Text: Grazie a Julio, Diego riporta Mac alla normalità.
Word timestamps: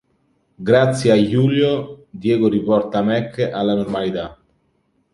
Grazie 0.69 1.11
a 1.11 1.15
Julio, 1.15 2.07
Diego 2.09 2.47
riporta 2.47 3.03
Mac 3.03 3.37
alla 3.37 3.75
normalità. 3.75 4.35